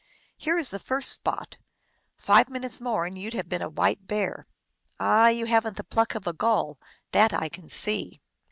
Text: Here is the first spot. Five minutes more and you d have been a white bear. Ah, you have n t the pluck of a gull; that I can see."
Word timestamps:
Here 0.35 0.57
is 0.57 0.69
the 0.69 0.79
first 0.79 1.11
spot. 1.11 1.59
Five 2.17 2.49
minutes 2.49 2.81
more 2.81 3.05
and 3.05 3.15
you 3.15 3.29
d 3.29 3.37
have 3.37 3.47
been 3.47 3.61
a 3.61 3.69
white 3.69 4.07
bear. 4.07 4.47
Ah, 4.99 5.27
you 5.27 5.45
have 5.45 5.63
n 5.63 5.73
t 5.73 5.77
the 5.77 5.83
pluck 5.83 6.15
of 6.15 6.25
a 6.25 6.33
gull; 6.33 6.79
that 7.11 7.33
I 7.35 7.49
can 7.49 7.67
see." 7.69 8.19